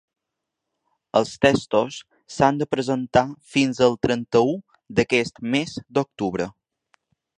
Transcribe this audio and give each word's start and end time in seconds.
Els 1.19 1.33
textos 1.45 1.97
s’han 2.35 2.57
de 2.61 2.67
presentar 2.75 3.25
fins 3.57 3.83
el 3.89 3.99
trenta-u 4.07 4.57
d’aquest 5.01 5.43
mes 5.57 5.77
d’octubre. 5.99 6.49